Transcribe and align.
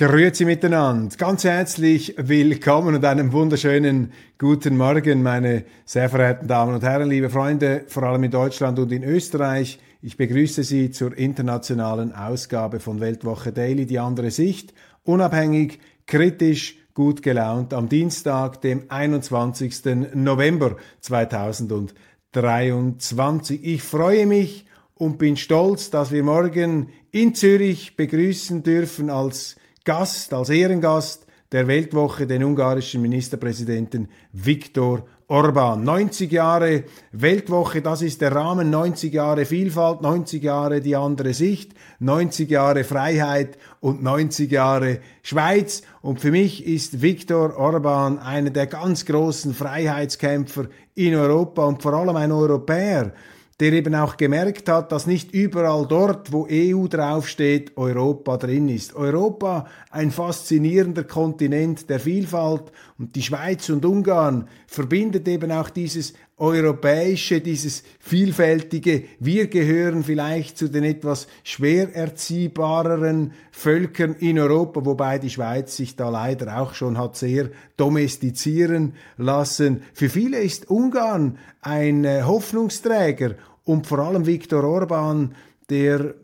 Grüezi 0.00 0.46
miteinander. 0.46 1.14
Ganz 1.18 1.44
herzlich 1.44 2.14
willkommen 2.16 2.94
und 2.94 3.04
einen 3.04 3.34
wunderschönen 3.34 4.14
guten 4.38 4.78
Morgen, 4.78 5.22
meine 5.22 5.66
sehr 5.84 6.08
verehrten 6.08 6.48
Damen 6.48 6.74
und 6.74 6.82
Herren, 6.82 7.10
liebe 7.10 7.28
Freunde, 7.28 7.84
vor 7.86 8.04
allem 8.04 8.24
in 8.24 8.30
Deutschland 8.30 8.78
und 8.78 8.90
in 8.92 9.04
Österreich. 9.04 9.78
Ich 10.00 10.16
begrüße 10.16 10.64
Sie 10.64 10.90
zur 10.90 11.14
internationalen 11.18 12.14
Ausgabe 12.14 12.80
von 12.80 13.00
Weltwoche 13.00 13.52
Daily, 13.52 13.84
die 13.84 13.98
andere 13.98 14.30
Sicht, 14.30 14.72
unabhängig, 15.04 15.78
kritisch, 16.06 16.78
gut 16.94 17.22
gelaunt 17.22 17.74
am 17.74 17.90
Dienstag, 17.90 18.62
dem 18.62 18.84
21. 18.88 20.14
November 20.14 20.76
2023. 21.00 23.62
Ich 23.62 23.82
freue 23.82 24.24
mich 24.24 24.64
und 24.94 25.18
bin 25.18 25.36
stolz, 25.36 25.90
dass 25.90 26.10
wir 26.10 26.22
morgen 26.22 26.88
in 27.10 27.34
Zürich 27.34 27.96
begrüßen 27.96 28.62
dürfen 28.62 29.10
als 29.10 29.56
Gast, 29.90 30.32
als 30.32 30.50
Ehrengast 30.50 31.26
der 31.50 31.66
Weltwoche 31.66 32.24
den 32.24 32.44
ungarischen 32.44 33.02
Ministerpräsidenten 33.02 34.08
Viktor 34.32 35.04
Orban. 35.26 35.82
90 35.82 36.30
Jahre 36.30 36.84
Weltwoche, 37.10 37.82
das 37.82 38.00
ist 38.00 38.20
der 38.20 38.30
Rahmen, 38.30 38.70
90 38.70 39.12
Jahre 39.12 39.44
Vielfalt, 39.44 40.00
90 40.00 40.44
Jahre 40.44 40.80
die 40.80 40.94
andere 40.94 41.34
Sicht, 41.34 41.72
90 41.98 42.48
Jahre 42.48 42.84
Freiheit 42.84 43.58
und 43.80 44.00
90 44.00 44.48
Jahre 44.52 45.00
Schweiz. 45.24 45.82
Und 46.02 46.20
für 46.20 46.30
mich 46.30 46.64
ist 46.64 47.02
Viktor 47.02 47.56
Orban 47.56 48.20
einer 48.20 48.50
der 48.50 48.68
ganz 48.68 49.04
großen 49.04 49.54
Freiheitskämpfer 49.54 50.66
in 50.94 51.16
Europa 51.16 51.64
und 51.64 51.82
vor 51.82 51.94
allem 51.94 52.14
ein 52.14 52.30
Europäer 52.30 53.12
der 53.60 53.74
eben 53.74 53.94
auch 53.94 54.16
gemerkt 54.16 54.68
hat, 54.70 54.90
dass 54.90 55.06
nicht 55.06 55.32
überall 55.34 55.86
dort, 55.86 56.32
wo 56.32 56.48
EU 56.50 56.86
draufsteht, 56.88 57.76
Europa 57.76 58.38
drin 58.38 58.70
ist. 58.70 58.94
Europa 58.94 59.66
ein 59.90 60.10
faszinierender 60.10 61.04
Kontinent 61.04 61.90
der 61.90 62.00
Vielfalt 62.00 62.72
und 62.98 63.14
die 63.14 63.22
Schweiz 63.22 63.68
und 63.68 63.84
Ungarn 63.84 64.48
verbindet 64.66 65.28
eben 65.28 65.52
auch 65.52 65.68
dieses 65.68 66.14
europäische, 66.40 67.42
dieses 67.42 67.82
vielfältige. 67.98 69.04
Wir 69.18 69.48
gehören 69.48 70.02
vielleicht 70.02 70.56
zu 70.56 70.68
den 70.68 70.84
etwas 70.84 71.28
schwer 71.44 71.94
erziehbareren 71.94 73.32
Völkern 73.50 74.14
in 74.14 74.38
Europa, 74.38 74.86
wobei 74.86 75.18
die 75.18 75.28
Schweiz 75.28 75.76
sich 75.76 75.96
da 75.96 76.08
leider 76.08 76.58
auch 76.58 76.72
schon 76.72 76.96
hat 76.96 77.16
sehr 77.16 77.50
domestizieren 77.76 78.94
lassen. 79.18 79.82
Für 79.92 80.08
viele 80.08 80.38
ist 80.38 80.70
Ungarn 80.70 81.36
ein 81.60 82.06
äh, 82.06 82.22
Hoffnungsträger 82.22 83.34
und 83.64 83.86
vor 83.86 83.98
allem 84.00 84.26
Viktor 84.26 84.64
Orban, 84.64 85.34
der 85.68 86.14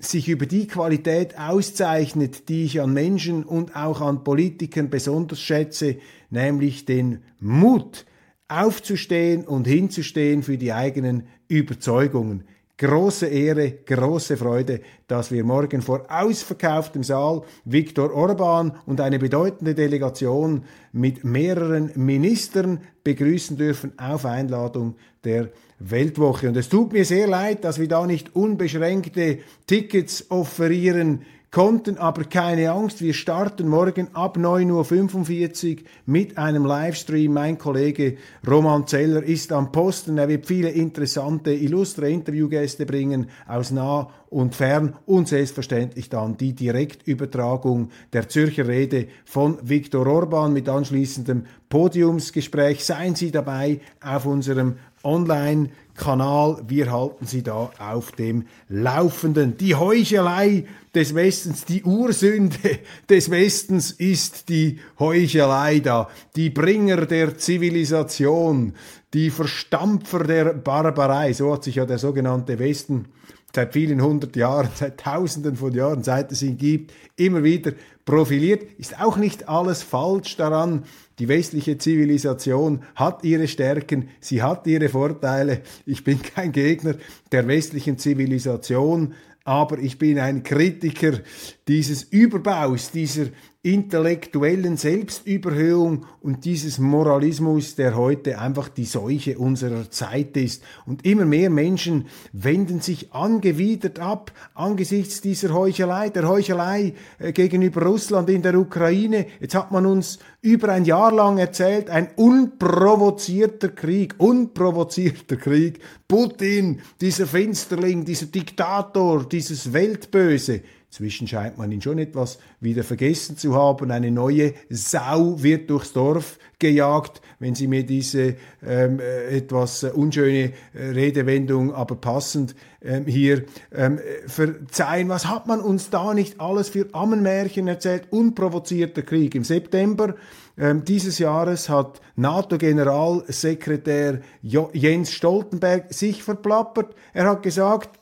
sich 0.00 0.28
über 0.28 0.46
die 0.46 0.66
Qualität 0.66 1.38
auszeichnet, 1.38 2.48
die 2.48 2.64
ich 2.64 2.80
an 2.80 2.92
Menschen 2.92 3.44
und 3.44 3.74
auch 3.74 4.00
an 4.00 4.22
Politikern 4.22 4.90
besonders 4.90 5.40
schätze, 5.40 5.96
nämlich 6.30 6.84
den 6.84 7.22
Mut, 7.40 8.06
aufzustehen 8.48 9.46
und 9.46 9.66
hinzustehen 9.66 10.42
für 10.42 10.56
die 10.56 10.72
eigenen 10.72 11.24
Überzeugungen. 11.48 12.44
Große 12.78 13.26
Ehre, 13.26 13.72
große 13.72 14.36
Freude, 14.36 14.80
dass 15.08 15.32
wir 15.32 15.42
morgen 15.42 15.82
vor 15.82 16.06
ausverkauftem 16.08 17.02
Saal 17.02 17.42
Viktor 17.64 18.14
Orban 18.14 18.72
und 18.86 19.00
eine 19.00 19.18
bedeutende 19.18 19.74
Delegation 19.74 20.62
mit 20.92 21.24
mehreren 21.24 21.90
Ministern 21.96 22.80
begrüßen 23.02 23.56
dürfen 23.56 23.98
auf 23.98 24.24
Einladung 24.24 24.94
der 25.24 25.50
Weltwoche. 25.78 26.48
Und 26.48 26.56
es 26.56 26.68
tut 26.68 26.92
mir 26.92 27.04
sehr 27.04 27.26
leid, 27.26 27.64
dass 27.64 27.78
wir 27.78 27.88
da 27.88 28.06
nicht 28.06 28.34
unbeschränkte 28.34 29.38
Tickets 29.66 30.30
offerieren 30.30 31.20
konnten 31.50 31.96
aber 31.96 32.24
keine 32.24 32.70
Angst, 32.70 33.00
wir 33.00 33.14
starten 33.14 33.68
morgen 33.68 34.08
ab 34.14 34.36
9.45 34.36 35.76
Uhr 35.76 35.82
mit 36.04 36.36
einem 36.36 36.66
Livestream. 36.66 37.32
Mein 37.32 37.56
Kollege 37.56 38.16
Roman 38.46 38.86
Zeller 38.86 39.22
ist 39.22 39.50
am 39.52 39.72
Posten, 39.72 40.18
er 40.18 40.28
wird 40.28 40.46
viele 40.46 40.68
interessante, 40.68 41.52
illustre 41.52 42.10
Interviewgäste 42.10 42.84
bringen 42.84 43.30
aus 43.46 43.70
nah 43.70 44.10
und 44.28 44.54
fern 44.54 44.94
und 45.06 45.28
selbstverständlich 45.28 46.10
dann 46.10 46.36
die 46.36 46.52
Direktübertragung 46.52 47.88
der 48.12 48.28
Zürcher 48.28 48.68
Rede 48.68 49.08
von 49.24 49.56
Viktor 49.62 50.06
Orban 50.06 50.52
mit 50.52 50.68
anschließendem 50.68 51.46
Podiumsgespräch. 51.70 52.84
Seien 52.84 53.14
Sie 53.14 53.30
dabei 53.30 53.80
auf 54.02 54.26
unserem 54.26 54.76
Online-Kanal. 55.08 56.62
Wir 56.68 56.92
halten 56.92 57.26
Sie 57.26 57.42
da 57.42 57.70
auf 57.78 58.12
dem 58.12 58.44
Laufenden. 58.68 59.56
Die 59.56 59.74
Heuchelei 59.74 60.66
des 60.94 61.14
Westens, 61.14 61.64
die 61.64 61.82
Ursünde 61.82 62.78
des 63.08 63.30
Westens 63.30 63.90
ist 63.90 64.48
die 64.50 64.78
Heuchelei 64.98 65.80
da. 65.80 66.08
Die 66.36 66.50
Bringer 66.50 67.06
der 67.06 67.38
Zivilisation, 67.38 68.74
die 69.14 69.30
Verstampfer 69.30 70.24
der 70.24 70.52
Barbarei, 70.52 71.32
so 71.32 71.52
hat 71.52 71.64
sich 71.64 71.76
ja 71.76 71.86
der 71.86 71.98
sogenannte 71.98 72.58
Westen 72.58 73.06
seit 73.54 73.72
vielen 73.72 74.02
hundert 74.02 74.36
Jahren, 74.36 74.68
seit 74.74 75.00
tausenden 75.00 75.56
von 75.56 75.72
Jahren, 75.72 76.02
seit 76.02 76.30
es 76.32 76.42
ihn 76.42 76.58
gibt, 76.58 76.92
immer 77.16 77.42
wieder 77.42 77.72
profiliert. 78.04 78.62
Ist 78.78 79.00
auch 79.00 79.16
nicht 79.16 79.48
alles 79.48 79.82
falsch 79.82 80.36
daran. 80.36 80.84
Die 81.18 81.28
westliche 81.28 81.78
Zivilisation 81.78 82.82
hat 82.94 83.24
ihre 83.24 83.48
Stärken, 83.48 84.08
sie 84.20 84.42
hat 84.42 84.66
ihre 84.66 84.88
Vorteile. 84.88 85.62
Ich 85.84 86.04
bin 86.04 86.22
kein 86.22 86.52
Gegner 86.52 86.94
der 87.32 87.48
westlichen 87.48 87.98
Zivilisation, 87.98 89.14
aber 89.44 89.78
ich 89.78 89.98
bin 89.98 90.18
ein 90.18 90.42
Kritiker 90.42 91.20
dieses 91.66 92.04
Überbaus, 92.04 92.90
dieser 92.90 93.26
intellektuellen 93.62 94.76
Selbstüberhöhung 94.76 96.06
und 96.20 96.44
dieses 96.44 96.78
Moralismus, 96.78 97.74
der 97.74 97.96
heute 97.96 98.38
einfach 98.38 98.68
die 98.68 98.84
Seuche 98.84 99.36
unserer 99.36 99.90
Zeit 99.90 100.36
ist. 100.36 100.62
Und 100.86 101.04
immer 101.04 101.24
mehr 101.24 101.50
Menschen 101.50 102.06
wenden 102.32 102.80
sich 102.80 103.12
angewidert 103.12 103.98
ab 103.98 104.32
angesichts 104.54 105.20
dieser 105.22 105.52
Heuchelei, 105.52 106.08
der 106.10 106.28
Heuchelei 106.28 106.94
äh, 107.18 107.32
gegenüber 107.32 107.82
Russland 107.82 108.30
in 108.30 108.42
der 108.42 108.56
Ukraine. 108.56 109.26
Jetzt 109.40 109.56
hat 109.56 109.72
man 109.72 109.86
uns 109.86 110.20
über 110.40 110.68
ein 110.68 110.84
Jahr 110.84 111.12
lang 111.12 111.38
erzählt, 111.38 111.90
ein 111.90 112.10
unprovozierter 112.14 113.70
Krieg, 113.70 114.14
unprovozierter 114.18 115.36
Krieg. 115.36 115.80
Putin, 116.06 116.80
dieser 117.00 117.26
Finsterling, 117.26 118.04
dieser 118.04 118.26
Diktator, 118.26 119.28
dieses 119.28 119.72
Weltböse. 119.72 120.62
Inzwischen 120.90 121.28
scheint 121.28 121.58
man 121.58 121.70
ihn 121.70 121.82
schon 121.82 121.98
etwas 121.98 122.38
wieder 122.60 122.82
vergessen 122.82 123.36
zu 123.36 123.54
haben. 123.54 123.90
Eine 123.90 124.10
neue 124.10 124.54
Sau 124.70 125.42
wird 125.42 125.68
durchs 125.68 125.92
Dorf 125.92 126.38
gejagt, 126.58 127.20
wenn 127.38 127.54
Sie 127.54 127.68
mir 127.68 127.84
diese 127.84 128.36
ähm, 128.66 128.98
äh, 128.98 129.36
etwas 129.36 129.84
unschöne 129.84 130.54
äh, 130.72 130.78
Redewendung, 130.78 131.74
aber 131.74 131.96
passend 131.96 132.54
ähm, 132.80 133.04
hier 133.04 133.44
ähm, 133.70 134.00
verzeihen. 134.26 135.10
Was 135.10 135.26
hat 135.26 135.46
man 135.46 135.60
uns 135.60 135.90
da 135.90 136.14
nicht 136.14 136.40
alles 136.40 136.70
für 136.70 136.86
Ammenmärchen 136.92 137.68
erzählt? 137.68 138.10
Unprovozierter 138.10 139.02
Krieg. 139.02 139.34
Im 139.34 139.44
September 139.44 140.14
ähm, 140.56 140.84
dieses 140.84 141.18
Jahres 141.18 141.68
hat 141.68 142.00
NATO-Generalsekretär 142.16 144.22
Jens 144.40 145.12
Stoltenberg 145.12 145.92
sich 145.92 146.22
verplappert. 146.22 146.94
Er 147.12 147.28
hat 147.28 147.42
gesagt, 147.42 147.98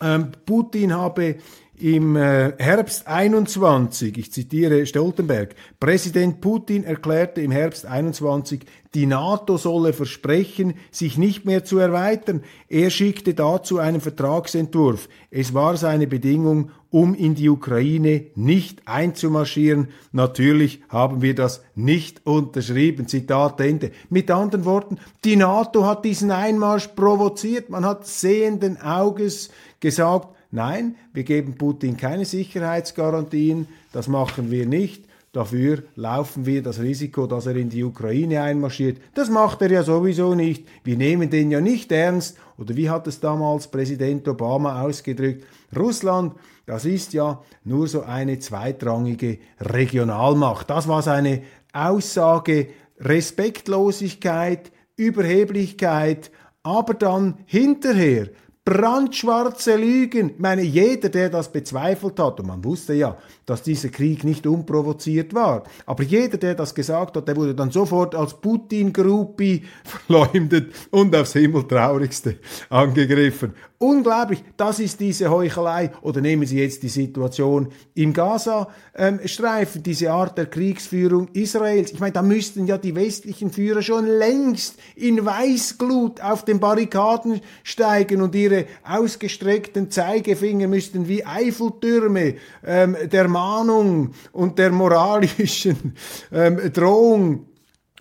ähm, 0.00 0.32
Putin 0.46 0.96
habe 0.96 1.36
im 1.80 2.16
äh, 2.16 2.52
Herbst 2.58 3.06
21, 3.06 4.16
ich 4.18 4.32
zitiere 4.32 4.86
Stoltenberg, 4.86 5.54
Präsident 5.80 6.40
Putin 6.40 6.84
erklärte 6.84 7.40
im 7.40 7.50
Herbst 7.50 7.86
21, 7.86 8.60
die 8.94 9.06
NATO 9.06 9.56
solle 9.58 9.92
versprechen, 9.92 10.74
sich 10.90 11.18
nicht 11.18 11.44
mehr 11.44 11.64
zu 11.64 11.78
erweitern. 11.78 12.42
Er 12.68 12.90
schickte 12.90 13.34
dazu 13.34 13.78
einen 13.78 14.00
Vertragsentwurf. 14.00 15.08
Es 15.30 15.52
war 15.52 15.76
seine 15.76 16.06
Bedingung 16.06 16.70
um 16.90 17.14
in 17.14 17.34
die 17.34 17.50
Ukraine 17.50 18.26
nicht 18.34 18.80
einzumarschieren. 18.86 19.88
Natürlich 20.12 20.80
haben 20.88 21.20
wir 21.20 21.34
das 21.34 21.62
nicht 21.74 22.26
unterschrieben. 22.26 23.08
Zitat 23.08 23.60
Ende. 23.60 23.90
Mit 24.08 24.30
anderen 24.30 24.64
Worten, 24.64 24.98
die 25.24 25.36
NATO 25.36 25.84
hat 25.84 26.04
diesen 26.04 26.30
Einmarsch 26.30 26.88
provoziert. 26.88 27.68
Man 27.68 27.84
hat 27.84 28.06
sehenden 28.06 28.80
Auges 28.80 29.50
gesagt, 29.80 30.34
nein, 30.50 30.96
wir 31.12 31.24
geben 31.24 31.56
Putin 31.56 31.96
keine 31.96 32.24
Sicherheitsgarantien, 32.24 33.68
das 33.92 34.08
machen 34.08 34.50
wir 34.50 34.66
nicht. 34.66 35.04
Dafür 35.32 35.82
laufen 35.94 36.46
wir 36.46 36.62
das 36.62 36.80
Risiko, 36.80 37.26
dass 37.26 37.46
er 37.46 37.54
in 37.54 37.68
die 37.68 37.84
Ukraine 37.84 38.40
einmarschiert. 38.42 38.98
Das 39.14 39.28
macht 39.28 39.60
er 39.60 39.70
ja 39.70 39.82
sowieso 39.82 40.34
nicht. 40.34 40.66
Wir 40.84 40.96
nehmen 40.96 41.28
den 41.28 41.50
ja 41.50 41.60
nicht 41.60 41.92
ernst. 41.92 42.38
Oder 42.56 42.74
wie 42.76 42.88
hat 42.88 43.06
es 43.06 43.20
damals 43.20 43.68
Präsident 43.68 44.26
Obama 44.26 44.82
ausgedrückt? 44.82 45.44
Russland, 45.76 46.34
das 46.64 46.86
ist 46.86 47.12
ja 47.12 47.42
nur 47.62 47.88
so 47.88 48.02
eine 48.02 48.38
zweitrangige 48.38 49.38
Regionalmacht. 49.60 50.70
Das 50.70 50.88
war 50.88 51.02
seine 51.02 51.42
Aussage. 51.74 52.68
Respektlosigkeit, 53.00 54.72
Überheblichkeit, 54.96 56.30
aber 56.62 56.94
dann 56.94 57.38
hinterher 57.46 58.28
brandschwarze 58.68 59.76
Lügen. 59.76 60.30
Ich 60.30 60.38
meine, 60.38 60.62
jeder, 60.62 61.08
der 61.08 61.30
das 61.30 61.50
bezweifelt 61.50 62.20
hat, 62.20 62.38
und 62.38 62.46
man 62.46 62.62
wusste 62.62 62.92
ja, 62.92 63.16
dass 63.46 63.62
dieser 63.62 63.88
Krieg 63.88 64.24
nicht 64.24 64.46
unprovoziert 64.46 65.34
war, 65.34 65.62
aber 65.86 66.02
jeder, 66.02 66.36
der 66.36 66.54
das 66.54 66.74
gesagt 66.74 67.16
hat, 67.16 67.26
der 67.26 67.36
wurde 67.36 67.54
dann 67.54 67.70
sofort 67.70 68.14
als 68.14 68.34
Putin-Gruppi 68.34 69.64
verleumdet 69.84 70.74
und 70.90 71.16
aufs 71.16 71.32
Himmeltraurigste 71.32 72.36
angegriffen. 72.68 73.54
Unglaublich, 73.80 74.42
das 74.56 74.80
ist 74.80 74.98
diese 74.98 75.30
Heuchelei. 75.30 75.92
Oder 76.02 76.20
nehmen 76.20 76.44
Sie 76.46 76.58
jetzt 76.58 76.82
die 76.82 76.88
Situation 76.88 77.68
im 77.94 78.12
Gaza-Streifen, 78.12 79.78
ähm, 79.78 79.82
diese 79.84 80.10
Art 80.10 80.36
der 80.36 80.46
Kriegsführung 80.46 81.28
Israels. 81.32 81.92
Ich 81.92 82.00
meine, 82.00 82.12
da 82.12 82.22
müssten 82.22 82.66
ja 82.66 82.76
die 82.76 82.96
westlichen 82.96 83.52
Führer 83.52 83.82
schon 83.82 84.06
längst 84.06 84.78
in 84.96 85.24
Weißglut 85.24 86.20
auf 86.20 86.44
den 86.44 86.58
Barrikaden 86.58 87.40
steigen 87.62 88.20
und 88.20 88.34
ihre 88.34 88.64
ausgestreckten 88.82 89.92
Zeigefinger 89.92 90.66
müssten 90.66 91.06
wie 91.06 91.24
Eiffeltürme 91.24 92.34
ähm, 92.66 92.96
der 93.12 93.28
Mahnung 93.28 94.10
und 94.32 94.58
der 94.58 94.72
moralischen 94.72 95.94
ähm, 96.32 96.72
Drohung 96.72 97.47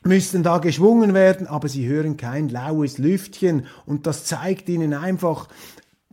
müssten 0.08 0.44
da 0.44 0.58
geschwungen 0.58 1.14
werden, 1.14 1.48
aber 1.48 1.70
sie 1.70 1.88
hören 1.88 2.18
kein 2.18 2.50
laues 2.50 2.98
Lüftchen 2.98 3.66
und 3.86 4.08
das 4.08 4.26
zeigt 4.26 4.70
ihnen 4.70 4.94
einfach, 4.94 5.48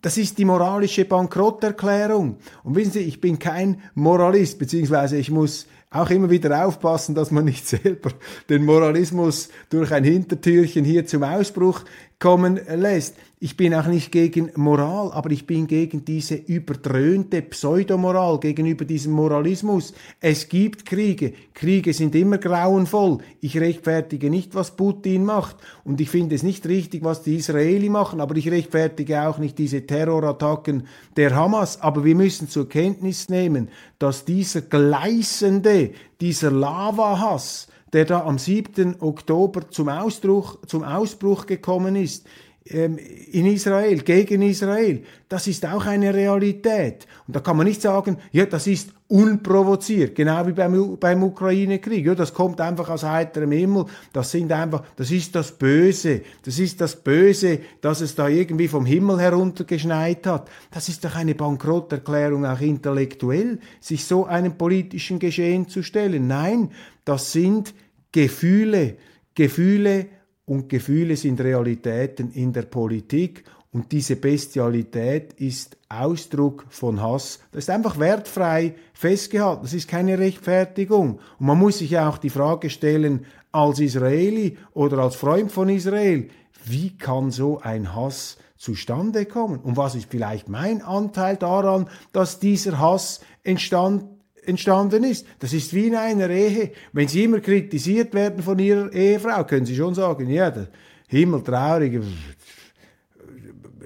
das 0.05 0.19
ist 0.19 0.37
die 0.37 0.44
moralische 0.44 1.06
Bankrotterklärung. 1.06 2.37
Und 2.62 2.76
wissen 2.76 2.93
Sie, 2.93 3.00
ich 3.00 3.23
bin 3.23 3.38
kein 3.38 3.81
Moralist, 3.94 4.58
beziehungsweise 4.58 5.17
ich 5.17 5.31
muss 5.31 5.67
auch 5.91 6.11
immer 6.11 6.29
wieder 6.29 6.67
aufpassen, 6.67 7.14
dass 7.14 7.31
man 7.31 7.46
nicht 7.46 7.67
selber 7.69 8.11
den 8.50 8.64
Moralismus 8.64 9.49
durch 9.70 9.93
ein 9.93 10.05
Hintertürchen 10.05 10.85
hier 10.85 11.06
zum 11.06 11.23
Ausbruch 11.23 11.85
kommen 12.25 12.59
lässt. 12.75 13.17
Ich 13.38 13.55
bin 13.55 13.75
auch 13.75 13.87
nicht 13.87 14.11
gegen 14.11 14.50
Moral, 14.55 15.12
aber 15.12 15.31
ich 15.31 15.47
bin 15.47 15.67
gegen 15.67 16.06
diese 16.06 16.37
überdröhnte 16.37 17.43
Pseudomoral, 17.43 18.41
gegenüber 18.41 18.87
diesem 18.87 19.12
Moralismus. 19.12 19.93
Es 20.23 20.49
gibt 20.49 20.87
Kriege. 20.87 21.35
Kriege 21.53 21.93
sind 21.93 22.15
immer 22.15 22.38
grauenvoll. 22.38 23.19
Ich 23.43 23.61
rechtfertige 23.61 24.31
nicht, 24.31 24.55
was 24.55 24.75
Putin 24.75 25.26
macht. 25.26 25.56
Und 25.85 26.00
ich 26.00 26.09
finde 26.09 26.35
es 26.35 26.43
nicht 26.43 26.67
richtig, 26.67 27.05
was 27.05 27.23
die 27.23 27.37
Israeli 27.37 27.91
machen, 27.91 28.23
aber 28.23 28.37
ich 28.37 28.50
rechtfertige 28.50 29.29
auch 29.29 29.37
nicht 29.37 29.59
diese 29.59 29.87
Terrorattacken 29.87 30.87
der 31.19 31.35
Hamas. 31.35 31.82
Aber 31.82 32.06
wir 32.06 32.15
müssen 32.15 32.49
zur 32.49 32.71
Kenntnis 32.71 33.29
nehmen, 33.29 33.69
dass 33.99 34.25
dieser 34.25 34.62
gleißende, 34.62 35.91
dieser 36.23 36.50
Lavahass, 36.50 37.69
der 37.94 38.05
da 38.05 38.25
am 38.25 38.38
7. 38.38 39.00
Oktober 39.00 39.70
zum 39.70 39.88
Ausbruch, 39.88 40.58
zum 40.67 40.82
Ausbruch 40.82 41.46
gekommen 41.46 41.96
ist, 41.96 42.26
ähm, 42.67 42.99
in 42.99 43.44
Israel, 43.44 43.99
gegen 43.99 44.41
Israel. 44.41 45.02
Das 45.29 45.46
ist 45.46 45.67
auch 45.67 45.85
eine 45.85 46.14
Realität. 46.14 47.06
Und 47.26 47.37
da 47.37 47.41
kann 47.41 47.58
man 47.58 47.67
nicht 47.67 47.82
sagen, 47.82 48.17
ja, 48.32 48.46
das 48.46 48.67
ist 48.67 48.91
unprovoziert, 49.06 50.14
genau 50.14 50.46
wie 50.46 50.52
beim, 50.52 50.96
beim 50.99 51.23
Ukraine-Krieg. 51.23 52.06
Ja, 52.06 52.14
das 52.14 52.32
kommt 52.32 52.62
einfach 52.62 52.88
aus 52.88 53.05
heiterem 53.05 53.52
Himmel. 53.52 53.85
Das 54.14 54.31
sind 54.31 54.50
einfach, 54.50 54.82
das 54.97 55.11
ist 55.11 55.35
das 55.35 55.52
Böse. 55.52 56.23
Das 56.43 56.58
ist 56.58 56.81
das 56.81 56.97
Böse, 56.97 57.58
dass 57.82 58.00
es 58.00 58.14
da 58.14 58.29
irgendwie 58.29 58.69
vom 58.69 58.87
Himmel 58.87 59.20
heruntergeschneit 59.20 60.26
hat. 60.26 60.49
Das 60.70 60.88
ist 60.88 61.05
doch 61.05 61.17
eine 61.17 61.35
Bankrotterklärung 61.35 62.47
auch 62.47 62.61
intellektuell, 62.61 63.58
sich 63.79 64.06
so 64.06 64.25
einem 64.25 64.56
politischen 64.56 65.19
Geschehen 65.19 65.69
zu 65.69 65.82
stellen. 65.82 66.26
Nein, 66.26 66.70
das 67.05 67.31
sind 67.31 67.75
Gefühle, 68.14 68.96
Gefühle 69.34 70.06
und 70.44 70.69
Gefühle 70.69 71.16
sind 71.16 71.40
Realitäten 71.40 72.31
in 72.31 72.52
der 72.52 72.62
Politik 72.62 73.43
und 73.72 73.90
diese 73.90 74.14
Bestialität 74.14 75.32
ist 75.32 75.76
Ausdruck 75.88 76.64
von 76.69 77.02
Hass. 77.02 77.40
Das 77.50 77.64
ist 77.64 77.70
einfach 77.70 77.99
wertfrei 77.99 78.76
festgehalten. 78.93 79.62
Das 79.62 79.75
ist 79.75 79.88
keine 79.88 80.16
Rechtfertigung. 80.16 81.19
Und 81.40 81.46
man 81.46 81.58
muss 81.58 81.78
sich 81.78 81.99
auch 81.99 82.19
die 82.19 82.31
Frage 82.31 82.70
stellen, 82.70 83.26
als 83.50 83.81
Israeli 83.81 84.58
oder 84.75 84.99
als 84.99 85.16
Freund 85.16 85.50
von 85.50 85.69
Israel, 85.69 86.28
wie 86.64 86.96
kann 86.96 87.32
so 87.32 87.58
ein 87.62 87.96
Hass 87.96 88.38
zustande 88.56 89.26
kommen? 89.26 89.58
Und 89.58 89.76
was 89.76 89.96
ist 89.96 90.08
vielleicht 90.08 90.49
mein 90.49 90.82
Anteil 90.82 91.37
daran, 91.37 91.88
dass 92.12 92.38
dieser 92.38 92.78
Hass 92.78 93.22
entstand, 93.43 94.05
entstanden 94.46 95.05
ist. 95.05 95.26
Das 95.38 95.52
ist 95.52 95.73
wie 95.75 95.87
in 95.87 95.96
einer 95.96 96.31
Ehe. 96.31 96.73
Wenn 96.93 97.08
Sie 97.08 97.25
immer 97.25 97.41
kritisiert 97.41 98.14
werden 98.14 98.43
von 98.43 98.58
Ihrer 98.58 98.93
Ehefrau, 98.93 99.44
können 99.44 99.67
Sie 99.67 99.76
schon 99.76 99.94
sagen, 99.94 100.29
ja, 100.29 100.50
der 100.50 100.69
Himmel 101.08 101.43
traurig, 101.43 102.02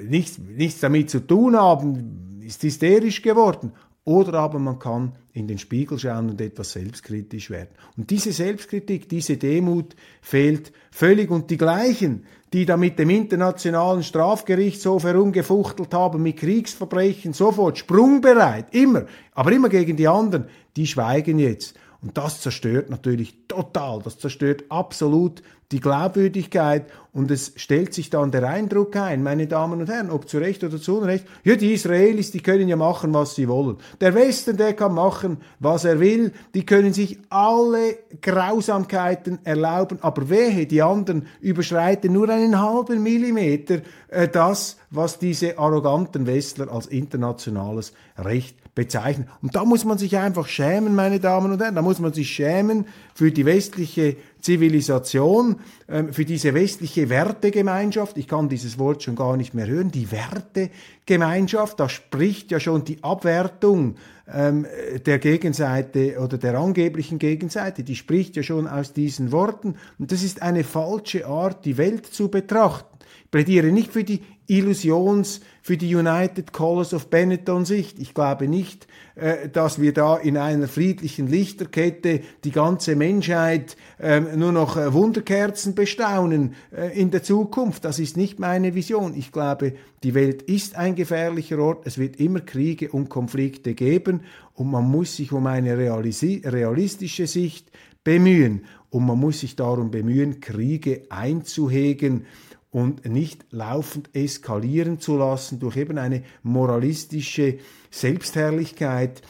nichts, 0.02 0.38
nichts 0.38 0.80
damit 0.80 1.10
zu 1.10 1.26
tun 1.26 1.56
haben, 1.56 2.40
ist 2.44 2.62
hysterisch 2.62 3.20
geworden. 3.22 3.72
Oder 4.08 4.38
aber 4.38 4.58
man 4.58 4.78
kann 4.78 5.12
in 5.34 5.48
den 5.48 5.58
Spiegel 5.58 5.98
schauen 5.98 6.30
und 6.30 6.40
etwas 6.40 6.72
selbstkritisch 6.72 7.50
werden. 7.50 7.68
Und 7.98 8.08
diese 8.08 8.32
Selbstkritik, 8.32 9.06
diese 9.06 9.36
Demut 9.36 9.94
fehlt 10.22 10.72
völlig. 10.90 11.30
Und 11.30 11.50
die 11.50 11.58
gleichen, 11.58 12.24
die 12.54 12.64
da 12.64 12.78
mit 12.78 12.98
dem 12.98 13.10
Internationalen 13.10 14.02
Strafgerichtshof 14.02 15.04
herumgefuchtelt 15.04 15.92
haben, 15.92 16.22
mit 16.22 16.38
Kriegsverbrechen, 16.38 17.34
sofort 17.34 17.76
sprungbereit, 17.76 18.74
immer, 18.74 19.04
aber 19.34 19.52
immer 19.52 19.68
gegen 19.68 19.98
die 19.98 20.08
anderen, 20.08 20.46
die 20.74 20.86
schweigen 20.86 21.38
jetzt. 21.38 21.76
Und 22.00 22.16
das 22.16 22.40
zerstört 22.40 22.88
natürlich 22.88 23.34
total, 23.46 24.00
das 24.02 24.18
zerstört 24.18 24.64
absolut 24.70 25.42
die 25.70 25.80
Glaubwürdigkeit 25.80 26.86
und 27.12 27.30
es 27.30 27.52
stellt 27.56 27.92
sich 27.92 28.08
dann 28.08 28.30
der 28.30 28.48
Eindruck 28.48 28.96
ein, 28.96 29.22
meine 29.22 29.46
Damen 29.46 29.80
und 29.80 29.88
Herren, 29.88 30.10
ob 30.10 30.28
zu 30.28 30.38
Recht 30.38 30.64
oder 30.64 30.80
zu 30.80 30.98
Unrecht, 30.98 31.26
ja, 31.44 31.56
die 31.56 31.74
Israelis, 31.74 32.30
die 32.30 32.40
können 32.40 32.68
ja 32.68 32.76
machen, 32.76 33.12
was 33.12 33.34
sie 33.34 33.48
wollen. 33.48 33.76
Der 34.00 34.14
Westen, 34.14 34.56
der 34.56 34.72
kann 34.72 34.94
machen, 34.94 35.38
was 35.58 35.84
er 35.84 36.00
will, 36.00 36.32
die 36.54 36.64
können 36.64 36.94
sich 36.94 37.18
alle 37.28 37.98
Grausamkeiten 38.22 39.40
erlauben, 39.44 39.98
aber 40.00 40.30
wehe, 40.30 40.66
die 40.66 40.80
anderen 40.80 41.26
überschreiten 41.40 42.12
nur 42.12 42.30
einen 42.30 42.58
halben 42.58 43.02
Millimeter 43.02 43.80
äh, 44.08 44.28
das, 44.28 44.78
was 44.90 45.18
diese 45.18 45.58
arroganten 45.58 46.26
Westler 46.26 46.72
als 46.72 46.86
internationales 46.86 47.92
Recht 48.16 48.56
bezeichnen. 48.74 49.28
Und 49.42 49.56
da 49.56 49.64
muss 49.64 49.84
man 49.84 49.98
sich 49.98 50.16
einfach 50.16 50.46
schämen, 50.46 50.94
meine 50.94 51.18
Damen 51.18 51.50
und 51.50 51.60
Herren, 51.60 51.74
da 51.74 51.82
muss 51.82 51.98
man 51.98 52.12
sich 52.12 52.30
schämen 52.30 52.86
für 53.12 53.32
die 53.32 53.44
westliche 53.44 54.16
Zivilisation, 54.40 55.56
ähm, 55.88 56.12
für 56.12 56.24
diese 56.24 56.54
westliche 56.54 57.08
Wertegemeinschaft. 57.08 58.16
Ich 58.18 58.28
kann 58.28 58.48
dieses 58.48 58.78
Wort 58.78 59.02
schon 59.02 59.16
gar 59.16 59.36
nicht 59.36 59.54
mehr 59.54 59.66
hören. 59.66 59.90
Die 59.90 60.10
Wertegemeinschaft, 60.10 61.80
da 61.80 61.88
spricht 61.88 62.50
ja 62.50 62.60
schon 62.60 62.84
die 62.84 63.02
Abwertung 63.02 63.96
ähm, 64.32 64.66
der 65.06 65.18
Gegenseite 65.18 66.18
oder 66.20 66.38
der 66.38 66.58
angeblichen 66.58 67.18
Gegenseite, 67.18 67.82
die 67.82 67.96
spricht 67.96 68.36
ja 68.36 68.42
schon 68.42 68.66
aus 68.66 68.92
diesen 68.92 69.32
Worten. 69.32 69.76
Und 69.98 70.12
das 70.12 70.22
ist 70.22 70.42
eine 70.42 70.64
falsche 70.64 71.26
Art, 71.26 71.64
die 71.64 71.76
Welt 71.78 72.06
zu 72.06 72.28
betrachten. 72.28 72.98
Ich 73.24 73.30
plädiere 73.30 73.72
nicht 73.72 73.92
für 73.92 74.04
die 74.04 74.22
Illusions, 74.48 75.40
für 75.68 75.76
die 75.76 75.94
United 75.94 76.54
Colors 76.54 76.94
of 76.94 77.08
Benetton 77.10 77.66
Sicht. 77.66 77.98
Ich 77.98 78.14
glaube 78.14 78.48
nicht, 78.48 78.86
äh, 79.16 79.50
dass 79.50 79.78
wir 79.78 79.92
da 79.92 80.16
in 80.16 80.38
einer 80.38 80.66
friedlichen 80.66 81.26
Lichterkette 81.26 82.22
die 82.42 82.52
ganze 82.52 82.96
Menschheit 82.96 83.76
ähm, 84.00 84.28
nur 84.36 84.52
noch 84.52 84.78
äh, 84.78 84.94
Wunderkerzen 84.94 85.74
bestaunen 85.74 86.54
äh, 86.74 86.98
in 86.98 87.10
der 87.10 87.22
Zukunft. 87.22 87.84
Das 87.84 87.98
ist 87.98 88.16
nicht 88.16 88.38
meine 88.38 88.74
Vision. 88.74 89.14
Ich 89.14 89.30
glaube, 89.30 89.74
die 90.02 90.14
Welt 90.14 90.40
ist 90.40 90.74
ein 90.74 90.94
gefährlicher 90.94 91.58
Ort. 91.58 91.86
Es 91.86 91.98
wird 91.98 92.16
immer 92.16 92.40
Kriege 92.40 92.90
und 92.90 93.10
Konflikte 93.10 93.74
geben 93.74 94.22
und 94.54 94.70
man 94.70 94.90
muss 94.90 95.16
sich 95.16 95.32
um 95.32 95.46
eine 95.46 95.76
realistische 95.76 97.26
Sicht 97.26 97.70
bemühen 98.04 98.64
und 98.88 99.04
man 99.04 99.18
muss 99.18 99.40
sich 99.40 99.54
darum 99.54 99.90
bemühen, 99.90 100.40
Kriege 100.40 101.02
einzuhegen 101.10 102.24
und 102.70 103.06
nicht 103.06 103.46
laufend 103.50 104.14
eskalieren 104.14 105.00
zu 105.00 105.16
lassen 105.16 105.58
durch 105.58 105.76
eben 105.76 105.98
eine 105.98 106.22
moralistische 106.42 107.58
Selbstherrlichkeit, 107.90 109.22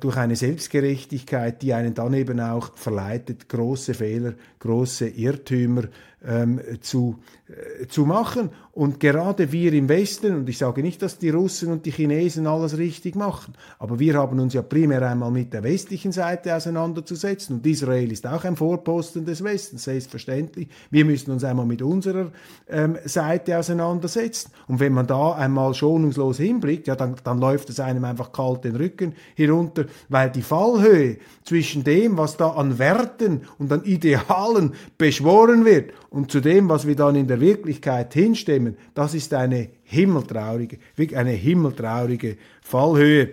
durch 0.00 0.16
eine 0.16 0.36
Selbstgerechtigkeit, 0.36 1.60
die 1.60 1.74
einen 1.74 1.94
dann 1.94 2.14
eben 2.14 2.40
auch 2.40 2.74
verleitet, 2.76 3.48
große 3.48 3.94
Fehler, 3.94 4.34
große 4.58 5.08
Irrtümer 5.08 5.82
ähm, 6.26 6.60
zu, 6.80 7.18
äh, 7.48 7.86
zu 7.86 8.04
machen. 8.04 8.50
Und 8.72 9.00
gerade 9.00 9.52
wir 9.52 9.72
im 9.72 9.88
Westen, 9.88 10.34
und 10.34 10.48
ich 10.48 10.58
sage 10.58 10.82
nicht, 10.82 11.00
dass 11.00 11.18
die 11.18 11.30
Russen 11.30 11.72
und 11.72 11.86
die 11.86 11.92
Chinesen 11.92 12.46
alles 12.46 12.76
richtig 12.76 13.14
machen, 13.14 13.54
aber 13.78 13.98
wir 13.98 14.14
haben 14.14 14.38
uns 14.38 14.52
ja 14.52 14.62
primär 14.62 15.02
einmal 15.02 15.30
mit 15.30 15.52
der 15.52 15.62
westlichen 15.62 16.12
Seite 16.12 16.54
auseinanderzusetzen. 16.54 17.56
Und 17.56 17.66
Israel 17.66 18.10
ist 18.12 18.26
auch 18.26 18.44
ein 18.44 18.56
Vorposten 18.56 19.24
des 19.24 19.42
Westens, 19.42 19.84
selbstverständlich. 19.84 20.68
Wir 20.90 21.04
müssen 21.04 21.30
uns 21.30 21.44
einmal 21.44 21.64
mit 21.64 21.80
unserer 21.80 22.32
ähm, 22.68 22.98
Seite 23.04 23.58
auseinandersetzen. 23.58 24.50
Und 24.68 24.80
wenn 24.80 24.92
man 24.92 25.06
da 25.06 25.32
einmal 25.32 25.72
schonungslos 25.72 26.38
hinblickt, 26.38 26.86
ja, 26.86 26.96
dann, 26.96 27.16
dann 27.24 27.38
läuft 27.38 27.70
es 27.70 27.80
einem 27.80 28.04
einfach 28.04 28.32
kalt 28.32 28.64
den 28.64 28.76
Rücken 28.76 29.14
herunter, 29.36 29.65
weil 30.08 30.30
die 30.30 30.42
Fallhöhe 30.42 31.18
zwischen 31.44 31.84
dem, 31.84 32.16
was 32.16 32.36
da 32.36 32.50
an 32.50 32.78
Werten 32.78 33.42
und 33.58 33.72
an 33.72 33.84
Idealen 33.84 34.74
beschworen 34.98 35.64
wird 35.64 35.92
und 36.10 36.30
zu 36.30 36.40
dem, 36.40 36.68
was 36.68 36.86
wir 36.86 36.96
dann 36.96 37.16
in 37.16 37.26
der 37.26 37.40
Wirklichkeit 37.40 38.14
hinstimmen, 38.14 38.76
das 38.94 39.14
ist 39.14 39.34
eine 39.34 39.68
himmeltraurige, 39.84 40.78
wirklich 40.96 41.18
eine 41.18 41.32
himmeltraurige 41.32 42.36
Fallhöhe. 42.62 43.30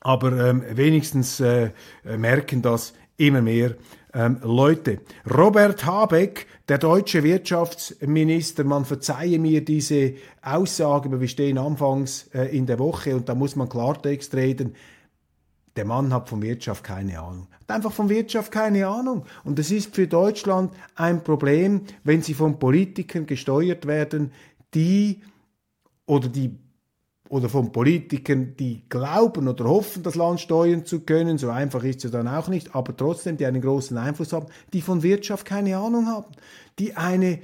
Aber 0.00 0.32
ähm, 0.32 0.62
wenigstens 0.72 1.40
äh, 1.40 1.70
merken 2.04 2.60
das 2.60 2.92
immer 3.16 3.40
mehr 3.40 3.74
ähm, 4.14 4.38
Leute. 4.42 5.00
Robert 5.28 5.84
Habeck, 5.84 6.46
der 6.68 6.78
deutsche 6.78 7.22
Wirtschaftsminister, 7.22 8.64
man 8.64 8.84
verzeihe 8.84 9.38
mir 9.38 9.64
diese 9.64 10.14
Aussage, 10.42 11.08
aber 11.08 11.20
wir 11.20 11.28
stehen 11.28 11.58
anfangs 11.58 12.28
äh, 12.32 12.56
in 12.56 12.66
der 12.66 12.78
Woche 12.78 13.16
und 13.16 13.28
da 13.28 13.34
muss 13.34 13.56
man 13.56 13.68
Klartext 13.68 14.34
reden 14.34 14.74
der 15.76 15.84
Mann 15.84 16.12
hat 16.12 16.28
von 16.28 16.42
Wirtschaft 16.42 16.84
keine 16.84 17.20
Ahnung. 17.20 17.48
Hat 17.62 17.76
einfach 17.76 17.92
von 17.92 18.08
Wirtschaft 18.08 18.52
keine 18.52 18.86
Ahnung. 18.86 19.24
Und 19.42 19.58
es 19.58 19.70
ist 19.70 19.94
für 19.94 20.06
Deutschland 20.06 20.72
ein 20.94 21.24
Problem, 21.24 21.82
wenn 22.04 22.22
sie 22.22 22.34
von 22.34 22.58
Politikern 22.58 23.26
gesteuert 23.26 23.86
werden, 23.86 24.32
die 24.74 25.22
oder 26.06 26.28
die 26.28 26.58
oder 27.30 27.48
von 27.48 27.72
Politikern, 27.72 28.54
die 28.56 28.82
glauben 28.88 29.48
oder 29.48 29.64
hoffen, 29.64 30.02
das 30.02 30.14
Land 30.14 30.40
steuern 30.40 30.84
zu 30.84 31.00
können, 31.00 31.38
so 31.38 31.48
einfach 31.50 31.82
ist 31.82 32.04
es 32.04 32.10
dann 32.10 32.28
auch 32.28 32.48
nicht, 32.48 32.74
aber 32.76 32.96
trotzdem, 32.96 33.38
die 33.38 33.46
einen 33.46 33.62
großen 33.62 33.96
Einfluss 33.96 34.32
haben, 34.32 34.46
die 34.72 34.82
von 34.82 35.02
Wirtschaft 35.02 35.46
keine 35.46 35.78
Ahnung 35.78 36.06
haben, 36.06 36.26
die 36.78 36.94
eine 36.94 37.40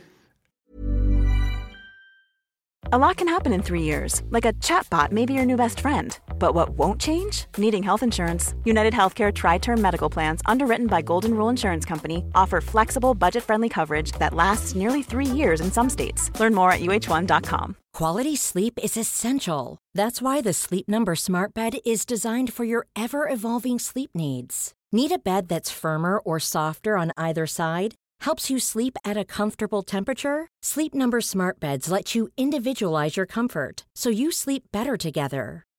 A 2.92 2.96
lot 2.96 3.16
can 3.16 3.28
happen 3.28 3.52
in 3.52 3.62
three 3.62 3.82
years, 3.82 4.22
like 4.30 4.44
a 4.44 4.52
chatbot 4.60 5.12
may 5.12 5.24
be 5.24 5.32
your 5.34 5.44
new 5.44 5.56
best 5.56 5.80
friend. 5.80 6.20
But 6.40 6.54
what 6.54 6.70
won't 6.70 7.00
change? 7.00 7.44
Needing 7.58 7.84
health 7.84 8.02
insurance. 8.02 8.54
United 8.64 8.94
Healthcare 8.94 9.32
Tri 9.32 9.58
Term 9.58 9.80
Medical 9.80 10.10
Plans, 10.10 10.40
underwritten 10.46 10.88
by 10.88 11.02
Golden 11.02 11.34
Rule 11.34 11.50
Insurance 11.50 11.84
Company, 11.84 12.24
offer 12.34 12.60
flexible, 12.60 13.14
budget 13.14 13.44
friendly 13.44 13.68
coverage 13.68 14.10
that 14.12 14.34
lasts 14.34 14.74
nearly 14.74 15.02
three 15.02 15.26
years 15.26 15.60
in 15.60 15.70
some 15.70 15.88
states. 15.90 16.30
Learn 16.40 16.54
more 16.54 16.72
at 16.72 16.80
uh1.com. 16.80 17.76
Quality 17.92 18.34
sleep 18.36 18.78
is 18.82 18.96
essential. 18.96 19.78
That's 19.94 20.22
why 20.22 20.40
the 20.40 20.52
Sleep 20.52 20.88
Number 20.88 21.14
Smart 21.14 21.54
Bed 21.54 21.74
is 21.84 22.06
designed 22.06 22.52
for 22.52 22.64
your 22.64 22.86
ever 22.96 23.28
evolving 23.28 23.78
sleep 23.78 24.10
needs. 24.14 24.72
Need 24.92 25.12
a 25.12 25.18
bed 25.18 25.48
that's 25.48 25.70
firmer 25.70 26.18
or 26.18 26.40
softer 26.40 26.96
on 26.96 27.12
either 27.16 27.46
side? 27.46 27.94
Helps 28.22 28.50
you 28.50 28.58
sleep 28.58 28.96
at 29.04 29.16
a 29.16 29.24
comfortable 29.24 29.82
temperature? 29.82 30.46
Sleep 30.62 30.94
Number 30.94 31.20
Smart 31.20 31.60
Beds 31.60 31.90
let 31.90 32.14
you 32.14 32.28
individualize 32.36 33.16
your 33.16 33.26
comfort 33.26 33.84
so 33.94 34.08
you 34.08 34.32
sleep 34.32 34.64
better 34.72 34.96
together. 34.96 35.64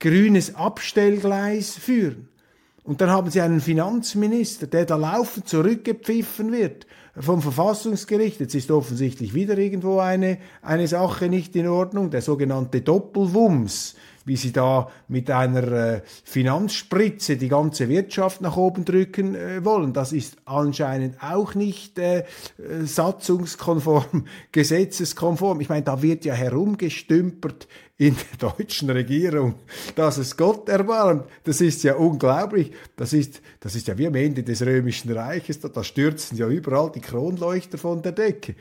grünes 0.00 0.54
Abstellgleis 0.54 1.76
führen. 1.76 2.28
Und 2.84 3.00
dann 3.00 3.10
haben 3.10 3.30
sie 3.30 3.40
einen 3.40 3.60
Finanzminister, 3.60 4.68
der 4.68 4.84
da 4.86 4.96
laufend 4.96 5.48
zurückgepfiffen 5.48 6.52
wird 6.52 6.86
vom 7.18 7.42
Verfassungsgericht. 7.42 8.38
Jetzt 8.38 8.54
ist 8.54 8.70
offensichtlich 8.70 9.34
wieder 9.34 9.58
irgendwo 9.58 9.98
eine, 9.98 10.38
eine 10.62 10.86
Sache 10.86 11.28
nicht 11.28 11.56
in 11.56 11.66
Ordnung, 11.66 12.10
der 12.10 12.22
sogenannte 12.22 12.82
Doppelwumms 12.82 13.96
wie 14.26 14.36
sie 14.36 14.52
da 14.52 14.90
mit 15.08 15.30
einer 15.30 15.72
äh, 15.72 16.02
Finanzspritze 16.24 17.36
die 17.36 17.48
ganze 17.48 17.88
Wirtschaft 17.88 18.40
nach 18.40 18.56
oben 18.56 18.84
drücken 18.84 19.34
äh, 19.34 19.64
wollen. 19.64 19.92
Das 19.92 20.12
ist 20.12 20.36
anscheinend 20.44 21.22
auch 21.22 21.54
nicht 21.54 21.98
äh, 21.98 22.24
satzungskonform, 22.82 24.26
gesetzeskonform. 24.52 25.60
Ich 25.60 25.68
meine, 25.68 25.84
da 25.84 26.02
wird 26.02 26.24
ja 26.24 26.34
herumgestümpert 26.34 27.68
in 27.98 28.16
der 28.40 28.50
deutschen 28.50 28.90
Regierung, 28.90 29.54
dass 29.94 30.18
es 30.18 30.36
Gott 30.36 30.68
erbarmt. 30.68 31.24
Das 31.44 31.60
ist 31.60 31.84
ja 31.84 31.94
unglaublich. 31.94 32.72
Das 32.96 33.12
ist, 33.12 33.40
das 33.60 33.74
ist 33.76 33.86
ja 33.86 33.96
wie 33.96 34.08
am 34.08 34.14
Ende 34.16 34.42
des 34.42 34.60
Römischen 34.60 35.12
Reiches. 35.12 35.60
Da, 35.60 35.68
da 35.68 35.84
stürzen 35.84 36.36
ja 36.36 36.48
überall 36.48 36.90
die 36.92 37.00
Kronleuchter 37.00 37.78
von 37.78 38.02
der 38.02 38.12
Decke 38.12 38.56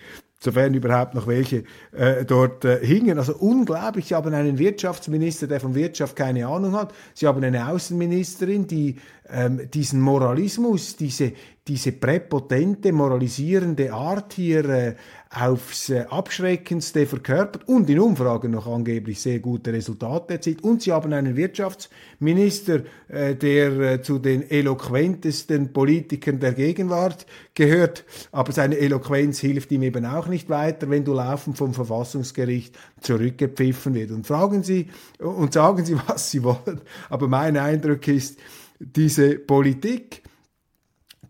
sofern 0.46 0.74
überhaupt 0.74 1.14
noch 1.14 1.28
welche 1.28 1.64
äh, 1.92 2.24
dort 2.26 2.64
äh, 2.64 2.86
hingen. 2.86 3.18
Also 3.18 3.36
unglaublich, 3.36 4.06
Sie 4.06 4.16
haben 4.16 4.34
einen 4.34 4.58
Wirtschaftsminister, 4.58 5.48
der 5.48 5.60
von 5.60 5.76
Wirtschaft 5.76 6.16
keine 6.16 6.48
Ahnung 6.48 6.74
hat. 6.74 6.94
Sie 7.14 7.28
haben 7.28 7.44
eine 7.44 7.68
Außenministerin, 7.68 8.68
die 8.68 8.96
ähm, 9.30 9.70
diesen 9.72 10.00
Moralismus, 10.00 10.96
diese, 10.96 11.34
diese 11.68 11.94
präpotente, 11.94 12.92
moralisierende 12.92 13.92
Art 13.92 14.34
hier 14.34 14.66
äh, 14.70 14.96
aufs 15.32 15.90
äh, 15.90 16.06
Abschreckendste 16.08 17.08
verkörpert 17.08 17.68
und 17.68 17.90
in 17.90 18.00
Umfragen 18.00 18.52
noch 18.52 18.68
angeblich 18.68 19.20
sehr 19.20 19.40
gute 19.40 19.74
Resultate 19.74 20.36
erzielt. 20.36 20.64
Und 20.64 20.84
sie 20.84 20.92
haben 20.92 21.12
einen 21.12 21.36
Wirtschaftsminister, 21.36 22.84
äh, 23.08 23.34
der 23.34 23.80
äh, 23.80 24.02
zu 24.02 24.20
den 24.20 24.48
eloquentesten 24.48 25.74
Politikern 25.74 26.40
der 26.40 26.54
Gegenwart 26.54 27.26
gehört. 27.56 28.06
Aber 28.32 28.52
seine 28.52 28.78
Eloquenz 28.78 29.40
hilft 29.40 29.72
ihm 29.72 29.82
eben 29.82 30.06
auch 30.06 30.28
nicht 30.28 30.50
weiter, 30.50 30.88
wenn 30.92 31.04
du 31.04 31.14
laufend 31.14 31.58
vom 31.58 31.74
Verfassungsgericht 31.74 32.78
zurückgepfiffen 33.02 33.96
wird. 33.96 34.12
Und 34.12 34.28
fragen 34.28 34.62
Sie 34.62 34.90
und 35.18 35.54
sagen 35.54 35.84
Sie, 35.84 35.98
was 36.08 36.30
Sie 36.30 36.44
wollen. 36.44 36.82
Aber 37.10 37.28
mein 37.28 37.58
Eindruck 37.58 38.08
ist, 38.08 38.40
diese 38.80 39.40
Politik, 39.40 40.22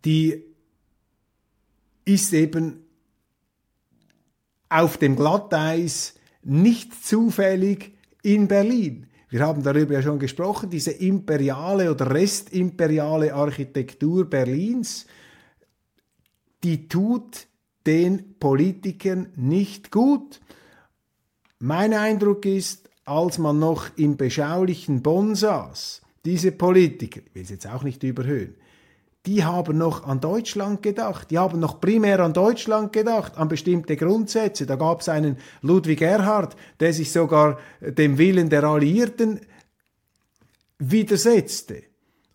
die 0.05 0.43
ist 2.05 2.33
eben 2.33 2.83
auf 4.69 4.97
dem 4.97 5.15
Glatteis 5.15 6.15
nicht 6.43 7.03
zufällig 7.03 7.93
in 8.21 8.47
Berlin. 8.47 9.07
Wir 9.29 9.41
haben 9.41 9.63
darüber 9.63 9.95
ja 9.95 10.01
schon 10.01 10.19
gesprochen, 10.19 10.69
diese 10.69 10.91
imperiale 10.91 11.91
oder 11.91 12.11
restimperiale 12.11 13.33
Architektur 13.33 14.29
Berlins, 14.29 15.07
die 16.63 16.87
tut 16.87 17.47
den 17.85 18.39
Politikern 18.39 19.27
nicht 19.35 19.91
gut. 19.91 20.39
Mein 21.59 21.93
Eindruck 21.93 22.45
ist, 22.45 22.89
als 23.05 23.37
man 23.37 23.59
noch 23.59 23.89
im 23.97 24.17
beschaulichen 24.17 25.01
Bonn 25.01 25.35
saß, 25.35 26.01
diese 26.23 26.51
Politiker, 26.51 27.21
ich 27.25 27.35
will 27.35 27.43
es 27.43 27.49
jetzt 27.49 27.67
auch 27.67 27.83
nicht 27.83 28.01
überhöhen, 28.03 28.55
die 29.25 29.43
haben 29.43 29.77
noch 29.77 30.05
an 30.05 30.19
Deutschland 30.19 30.83
gedacht, 30.83 31.31
die 31.31 31.37
haben 31.37 31.59
noch 31.59 31.81
primär 31.81 32.19
an 32.19 32.33
Deutschland 32.33 32.93
gedacht, 32.93 33.37
an 33.37 33.47
bestimmte 33.47 33.95
Grundsätze. 33.95 34.65
Da 34.65 34.75
gab 34.75 35.01
es 35.01 35.09
einen 35.09 35.37
Ludwig 35.61 36.01
Erhard, 36.01 36.55
der 36.79 36.93
sich 36.93 37.11
sogar 37.11 37.57
dem 37.81 38.17
Willen 38.17 38.49
der 38.49 38.63
Alliierten 38.63 39.39
widersetzte. 40.77 41.83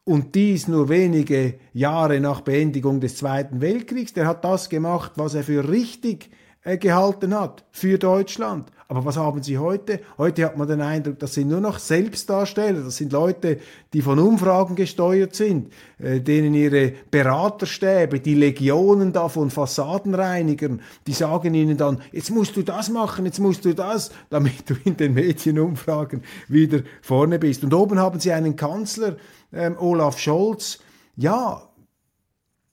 Und 0.05 0.35
dies 0.35 0.67
nur 0.67 0.89
wenige 0.89 1.55
Jahre 1.73 2.19
nach 2.21 2.41
Beendigung 2.41 3.01
des 3.01 3.17
Zweiten 3.17 3.61
Weltkriegs. 3.61 4.13
Der 4.13 4.27
hat 4.27 4.45
das 4.45 4.69
gemacht, 4.69 5.13
was 5.17 5.35
er 5.35 5.45
für 5.45 5.69
richtig 5.69 6.31
gehalten 6.63 7.39
hat 7.39 7.65
für 7.71 7.99
Deutschland. 7.99 8.71
Aber 8.91 9.05
was 9.05 9.17
haben 9.17 9.41
Sie 9.41 9.57
heute? 9.57 10.01
Heute 10.19 10.45
hat 10.45 10.59
man 10.59 10.67
den 10.67 10.81
Eindruck, 10.81 11.21
das 11.21 11.35
sind 11.35 11.47
nur 11.47 11.61
noch 11.61 11.79
Selbstdarsteller, 11.79 12.81
das 12.81 12.97
sind 12.97 13.13
Leute, 13.13 13.61
die 13.93 14.03
von 14.03 14.19
Umfragen 14.19 14.75
gesteuert 14.75 15.37
sind, 15.37 15.73
äh, 16.01 16.21
denen 16.21 16.55
ihre 16.55 16.93
Beraterstäbe, 17.09 18.19
die 18.19 18.35
Legionen 18.35 19.13
da 19.13 19.29
von 19.29 19.51
Fassadenreinigern, 19.51 20.83
die 21.07 21.13
sagen 21.13 21.55
ihnen 21.55 21.77
dann, 21.77 22.03
jetzt 22.11 22.33
musst 22.33 22.57
du 22.57 22.63
das 22.63 22.91
machen, 22.91 23.27
jetzt 23.27 23.39
musst 23.39 23.65
du 23.65 23.77
das, 23.77 24.11
damit 24.29 24.69
du 24.69 24.75
in 24.85 24.97
den 24.97 25.15
Medienumfragen 25.15 26.25
wieder 26.49 26.81
vorne 27.01 27.39
bist. 27.39 27.63
Und 27.63 27.73
oben 27.73 28.01
haben 28.01 28.19
Sie 28.19 28.33
einen 28.33 28.57
Kanzler, 28.57 29.19
ähm, 29.53 29.77
Olaf 29.79 30.19
Scholz, 30.19 30.81
ja, 31.15 31.63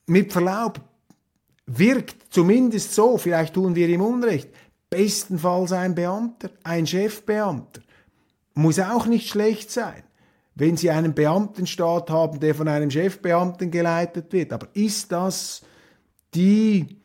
mit 0.08 0.34
Verlaub, 0.34 0.82
wirkt 1.68 2.34
zumindest 2.34 2.94
so, 2.96 3.18
vielleicht 3.18 3.54
tun 3.54 3.76
wir 3.76 3.88
ihm 3.88 4.02
Unrecht, 4.02 4.50
bestenfalls 4.90 5.74
ein 5.74 5.94
Beamter, 5.94 6.50
ein 6.64 6.88
Chefbeamter. 6.88 7.82
Muss 8.54 8.80
auch 8.80 9.06
nicht 9.06 9.28
schlecht 9.28 9.70
sein, 9.70 10.04
wenn 10.56 10.78
Sie 10.78 10.90
einen 10.90 11.14
Beamtenstaat 11.14 12.10
haben, 12.10 12.40
der 12.40 12.56
von 12.56 12.68
einem 12.68 12.90
Chefbeamten 12.90 13.70
geleitet 13.70 14.34
wird. 14.34 14.54
Aber 14.54 14.70
ist 14.74 15.12
das 15.12 15.62
die 16.34 16.98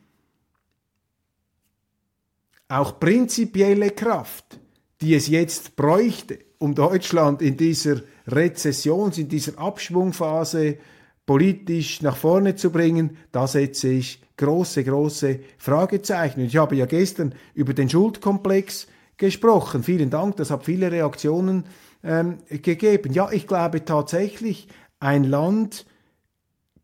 auch 2.67 2.99
prinzipielle 2.99 3.91
Kraft, 3.91 4.59
die 5.01 5.13
es 5.13 5.27
jetzt 5.27 5.75
bräuchte, 5.75 6.39
um 6.57 6.73
Deutschland 6.73 7.41
in 7.41 7.57
dieser 7.57 8.01
Rezessions-, 8.27 9.19
in 9.19 9.27
dieser 9.27 9.59
Abschwungphase 9.59 10.77
politisch 11.25 12.01
nach 12.01 12.17
vorne 12.17 12.55
zu 12.55 12.71
bringen, 12.71 13.17
da 13.31 13.47
setze 13.47 13.89
ich 13.89 14.21
große, 14.37 14.83
große 14.83 15.39
Fragezeichen. 15.57 16.41
Ich 16.41 16.57
habe 16.57 16.75
ja 16.75 16.85
gestern 16.85 17.33
über 17.53 17.73
den 17.73 17.89
Schuldkomplex 17.89 18.87
gesprochen. 19.17 19.83
Vielen 19.83 20.09
Dank, 20.09 20.37
das 20.37 20.51
hat 20.51 20.65
viele 20.65 20.91
Reaktionen 20.91 21.65
ähm, 22.03 22.39
gegeben. 22.49 23.13
Ja, 23.13 23.31
ich 23.31 23.47
glaube 23.47 23.85
tatsächlich, 23.85 24.67
ein 24.99 25.23
Land, 25.23 25.85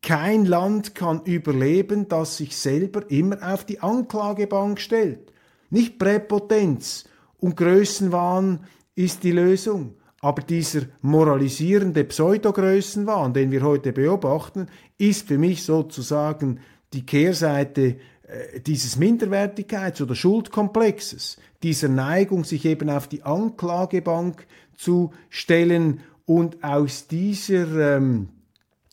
kein 0.02 0.46
Land 0.46 0.96
kann 0.96 1.24
überleben, 1.26 2.08
das 2.08 2.38
sich 2.38 2.56
selber 2.56 3.10
immer 3.10 3.54
auf 3.54 3.66
die 3.66 3.82
Anklagebank 3.82 4.80
stellt. 4.80 5.34
Nicht 5.70 6.00
Präpotenz 6.00 7.06
und 7.38 7.58
Größenwahn 7.58 8.66
ist 8.96 9.24
die 9.24 9.32
Lösung. 9.32 9.96
Aber 10.22 10.42
dieser 10.42 10.82
moralisierende 11.02 12.04
Pseudogrößenwahn, 12.04 13.34
den 13.34 13.52
wir 13.52 13.62
heute 13.62 13.94
beobachten, 13.94 14.68
ist 14.98 15.28
für 15.28 15.38
mich 15.38 15.64
sozusagen 15.64 16.60
die 16.94 17.06
Kehrseite 17.06 17.98
äh, 18.30 18.60
dieses 18.60 18.98
Minderwertigkeits- 18.98 20.02
oder 20.02 20.16
Schuldkomplexes, 20.16 21.38
dieser 21.64 21.88
Neigung, 21.88 22.44
sich 22.44 22.66
eben 22.66 22.90
auf 22.90 23.08
die 23.08 23.24
Anklagebank 23.24 24.46
zu 24.76 25.12
stellen 25.30 26.02
und 26.26 26.64
aus 26.64 27.08
dieser 27.08 27.98
ähm, 27.98 28.30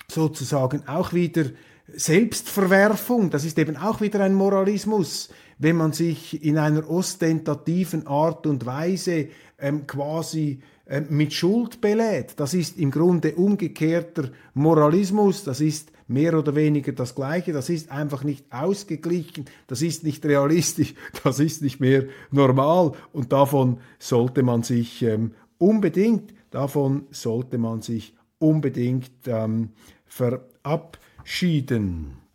sozusagen 0.08 0.86
auch 0.86 1.12
wieder 1.12 1.46
Selbstverwerfung, 1.88 3.30
das 3.30 3.44
ist 3.44 3.58
eben 3.58 3.76
auch 3.76 4.00
wieder 4.00 4.20
ein 4.20 4.34
Moralismus, 4.34 5.28
wenn 5.58 5.76
man 5.76 5.92
sich 5.92 6.42
in 6.44 6.58
einer 6.58 6.88
ostentativen 6.90 8.06
Art 8.06 8.46
und 8.46 8.66
Weise 8.66 9.28
ähm, 9.58 9.86
quasi 9.86 10.60
mit 11.08 11.32
Schuld 11.32 11.80
belädt. 11.80 12.34
Das 12.36 12.52
ist 12.54 12.78
im 12.78 12.90
Grunde 12.90 13.34
umgekehrter 13.34 14.30
Moralismus, 14.54 15.44
das 15.44 15.60
ist 15.60 15.92
mehr 16.08 16.38
oder 16.38 16.54
weniger 16.54 16.92
das 16.92 17.16
Gleiche, 17.16 17.52
das 17.52 17.68
ist 17.68 17.90
einfach 17.90 18.22
nicht 18.22 18.44
ausgeglichen, 18.50 19.46
das 19.66 19.82
ist 19.82 20.04
nicht 20.04 20.24
realistisch, 20.24 20.94
das 21.24 21.40
ist 21.40 21.62
nicht 21.62 21.80
mehr 21.80 22.04
normal. 22.30 22.92
Und 23.12 23.32
davon 23.32 23.78
sollte 23.98 24.44
man 24.44 24.62
sich 24.62 25.02
ähm, 25.02 25.32
unbedingt, 25.58 26.32
davon 26.50 27.06
sollte 27.10 27.58
man 27.58 27.82
sich 27.82 28.14
unbedingt 28.38 29.10
ähm, 29.26 29.70
verabschieden. 30.06 32.25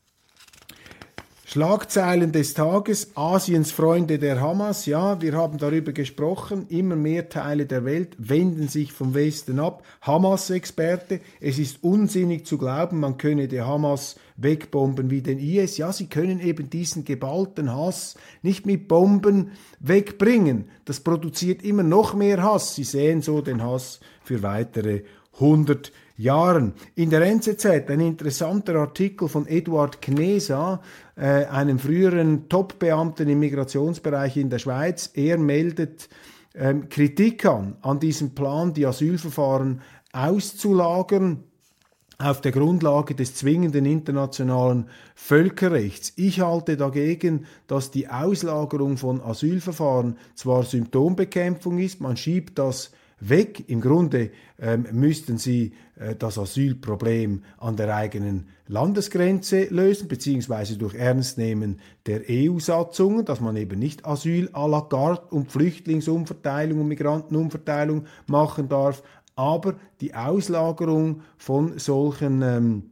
Schlagzeilen 1.54 2.32
des 2.32 2.54
Tages, 2.54 3.12
Asiens 3.16 3.74
Freunde 3.74 4.20
der 4.20 4.40
Hamas, 4.40 4.86
ja, 4.86 5.22
wir 5.22 5.34
haben 5.34 5.58
darüber 5.58 5.92
gesprochen, 5.92 6.66
immer 6.70 6.96
mehr 6.96 7.28
Teile 7.28 7.66
der 7.66 7.84
Welt 7.84 8.16
wenden 8.18 8.70
sich 8.70 8.94
vom 8.94 9.14
Westen 9.14 9.60
ab. 9.60 9.84
Hamas-Experte, 10.00 11.20
es 11.42 11.60
ist 11.60 11.84
unsinnig 11.84 12.46
zu 12.46 12.58
glauben, 12.58 13.02
man 13.02 13.18
könne 13.18 13.50
die 13.50 13.60
Hamas 13.60 14.16
wegbomben 14.38 15.10
wie 15.10 15.22
den 15.22 15.40
IS. 15.40 15.76
Ja, 15.76 15.92
sie 15.92 16.08
können 16.08 16.40
eben 16.40 16.70
diesen 16.70 17.04
geballten 17.04 17.76
Hass 17.76 18.16
nicht 18.42 18.66
mit 18.66 18.88
Bomben 18.88 19.52
wegbringen. 19.82 20.70
Das 20.86 21.02
produziert 21.02 21.64
immer 21.64 21.84
noch 21.84 22.14
mehr 22.14 22.42
Hass. 22.42 22.76
Sie 22.76 22.86
sehen 22.86 23.22
so 23.22 23.42
den 23.42 23.62
Hass 23.62 24.00
für 24.24 24.42
weitere 24.42 25.02
100 25.34 25.92
Jahren. 26.22 26.74
In 26.96 27.10
der 27.10 27.22
NZZ 27.22 27.66
ein 27.66 28.00
interessanter 28.00 28.76
Artikel 28.76 29.28
von 29.28 29.48
Eduard 29.48 30.02
Knesa, 30.02 30.82
äh, 31.16 31.46
einem 31.46 31.80
früheren 31.80 32.48
Top-Beamten 32.48 33.28
im 33.28 33.40
Migrationsbereich 33.40 34.38
in 34.38 34.50
der 34.50 34.60
Schweiz. 34.60 35.12
Er 35.14 35.38
meldet 35.38 36.10
ähm, 36.54 36.90
Kritik 36.90 37.46
an, 37.46 37.78
an 37.82 38.00
diesem 38.00 38.36
Plan, 38.36 38.74
die 38.74 38.86
Asylverfahren 38.86 39.82
auszulagern 40.14 41.44
auf 42.18 42.42
der 42.42 42.52
Grundlage 42.52 43.16
des 43.16 43.36
zwingenden 43.36 43.86
internationalen 43.86 44.90
Völkerrechts. 45.16 46.14
Ich 46.18 46.42
halte 46.42 46.78
dagegen, 46.78 47.46
dass 47.68 47.90
die 47.90 48.10
Auslagerung 48.10 48.98
von 48.98 49.22
Asylverfahren 49.22 50.18
zwar 50.36 50.64
Symptombekämpfung 50.64 51.80
ist, 51.80 52.00
man 52.00 52.18
schiebt 52.18 52.60
das 52.60 52.92
weg. 53.22 53.70
Im 53.70 53.80
Grunde 53.80 54.32
ähm, 54.60 54.86
müssten 54.92 55.38
sie 55.38 55.74
äh, 55.96 56.16
das 56.16 56.38
Asylproblem 56.38 57.44
an 57.58 57.78
der 57.78 57.96
eigenen 57.96 58.48
Landesgrenze 58.68 59.66
lösen, 59.66 60.08
beziehungsweise 60.08 60.78
durch 60.78 60.96
Ernstnehmen 60.96 61.80
der 62.06 62.22
EU-Satzungen, 62.30 63.26
dass 63.26 63.40
man 63.40 63.56
eben 63.56 63.80
nicht 63.80 64.06
Asyl 64.06 64.50
à 64.50 64.68
la 64.68 64.82
carte 64.82 65.34
und 65.34 65.52
Flüchtlingsumverteilung 65.52 66.82
und 66.82 66.88
Migrantenumverteilung 66.88 68.06
machen 68.28 68.68
darf, 68.68 69.04
aber 69.36 69.76
die 70.02 70.14
Auslagerung 70.14 71.22
von 71.38 71.80
solchen 71.80 72.42
ähm, 72.42 72.84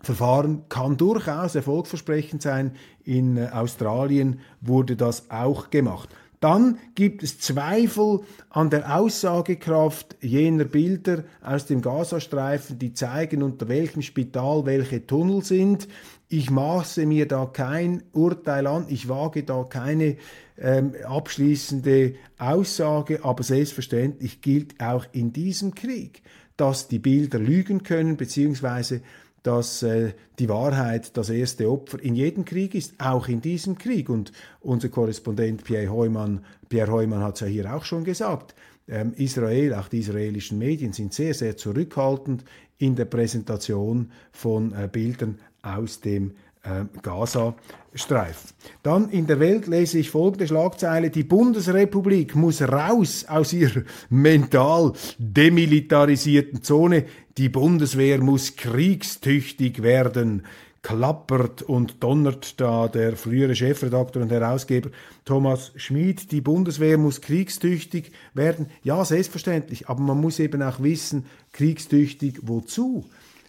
Verfahren 0.00 0.68
kann 0.68 0.96
durchaus 0.96 1.54
erfolgversprechend 1.54 2.42
sein. 2.42 2.72
In 3.04 3.36
äh, 3.36 3.48
Australien 3.52 4.40
wurde 4.60 4.96
das 4.96 5.30
auch 5.30 5.70
gemacht. 5.70 6.08
Dann 6.40 6.78
gibt 6.94 7.22
es 7.22 7.40
Zweifel 7.40 8.20
an 8.50 8.70
der 8.70 8.96
Aussagekraft 8.96 10.16
jener 10.20 10.64
Bilder 10.64 11.24
aus 11.42 11.66
dem 11.66 11.82
Gazastreifen, 11.82 12.78
die 12.78 12.94
zeigen, 12.94 13.42
unter 13.42 13.68
welchem 13.68 14.02
Spital 14.02 14.64
welche 14.64 15.04
Tunnel 15.04 15.42
sind. 15.42 15.88
Ich 16.28 16.50
maße 16.50 17.06
mir 17.06 17.26
da 17.26 17.46
kein 17.46 18.02
Urteil 18.12 18.66
an, 18.66 18.86
ich 18.88 19.08
wage 19.08 19.42
da 19.42 19.64
keine 19.64 20.16
ähm, 20.58 20.92
abschließende 21.04 22.14
Aussage, 22.38 23.24
aber 23.24 23.42
selbstverständlich 23.42 24.40
gilt 24.40 24.80
auch 24.80 25.06
in 25.12 25.32
diesem 25.32 25.74
Krieg, 25.74 26.22
dass 26.56 26.86
die 26.86 26.98
Bilder 26.98 27.38
lügen 27.38 27.82
können, 27.82 28.16
beziehungsweise 28.16 29.00
dass 29.48 29.82
äh, 29.82 30.12
die 30.38 30.50
Wahrheit 30.50 31.16
das 31.16 31.30
erste 31.30 31.70
Opfer 31.70 32.02
in 32.02 32.14
jedem 32.14 32.44
Krieg 32.44 32.74
ist, 32.74 32.92
auch 32.98 33.28
in 33.28 33.40
diesem 33.40 33.78
Krieg. 33.78 34.10
Und 34.10 34.30
unser 34.60 34.90
Korrespondent 34.90 35.64
Pierre 35.64 35.90
Heumann, 35.90 36.44
Pierre 36.68 36.92
Heumann 36.92 37.22
hat 37.22 37.36
es 37.36 37.40
ja 37.40 37.46
hier 37.46 37.74
auch 37.74 37.86
schon 37.86 38.04
gesagt. 38.04 38.54
Ähm, 38.86 39.14
Israel, 39.16 39.72
auch 39.72 39.88
die 39.88 40.00
israelischen 40.00 40.58
Medien 40.58 40.92
sind 40.92 41.14
sehr, 41.14 41.32
sehr 41.32 41.56
zurückhaltend 41.56 42.44
in 42.76 42.94
der 42.94 43.06
Präsentation 43.06 44.12
von 44.32 44.74
äh, 44.74 44.86
Bildern 44.86 45.38
aus 45.62 46.02
dem 46.02 46.32
äh, 46.62 46.84
Gazastreifen. 47.02 48.50
Dann 48.82 49.10
in 49.10 49.26
der 49.26 49.40
Welt 49.40 49.66
lese 49.66 49.98
ich 49.98 50.10
folgende 50.10 50.46
Schlagzeile. 50.46 51.10
Die 51.10 51.24
Bundesrepublik 51.24 52.34
muss 52.34 52.62
raus 52.62 53.26
aus 53.28 53.52
ihrer 53.52 53.82
mental 54.08 54.92
demilitarisierten 55.18 56.62
Zone. 56.62 57.04
Die 57.36 57.48
Bundeswehr 57.48 58.20
muss 58.20 58.56
kriegstüchtig 58.56 59.82
werden 59.82 60.42
klappert 60.82 61.62
und 61.62 62.02
donnert 62.02 62.60
da 62.60 62.88
der 62.88 63.16
frühere 63.16 63.54
Chefredakteur 63.54 64.22
und 64.22 64.32
Herausgeber 64.32 64.90
Thomas 65.24 65.72
Schmid. 65.76 66.32
Die 66.32 66.40
Bundeswehr 66.40 66.98
muss 66.98 67.20
kriegstüchtig 67.20 68.12
werden. 68.32 68.68
Ja, 68.82 69.04
selbstverständlich, 69.04 69.88
aber 69.88 70.00
man 70.00 70.20
muss 70.20 70.38
eben 70.38 70.62
auch 70.62 70.82
wissen, 70.82 71.26
kriegstüchtig 71.52 72.40
wozu? 72.42 73.04